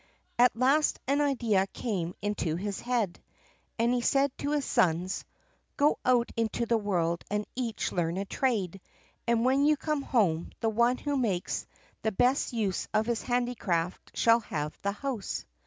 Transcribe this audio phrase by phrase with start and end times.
[0.39, 3.21] At last an idea came into his head,
[3.77, 5.25] and he said to his sons:
[5.77, 8.81] "Go out into the world, and each learn a trade,
[9.27, 11.67] and when you come home, the one who makes
[12.17, 15.45] best use of his handicraft shall have the house."